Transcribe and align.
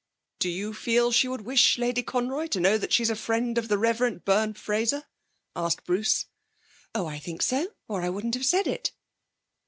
'Do 0.39 0.49
you 0.49 0.73
feel 0.73 1.11
she 1.11 1.27
would 1.27 1.41
wish 1.41 1.77
Lady 1.77 2.01
Conroy 2.01 2.47
to 2.47 2.59
know 2.59 2.75
that 2.75 2.91
she's 2.91 3.11
a 3.11 3.15
friend 3.15 3.55
of 3.59 3.67
the 3.67 3.77
Rev. 3.77 4.25
Byrne 4.25 4.55
Fraser?' 4.55 5.03
asked 5.55 5.85
Bruce. 5.85 6.25
'Oh, 6.95 7.05
I 7.05 7.19
think 7.19 7.43
so; 7.43 7.67
or 7.87 8.01
I 8.01 8.09
wouldn't 8.09 8.33
have 8.33 8.43
said 8.47 8.65
it.' 8.65 8.93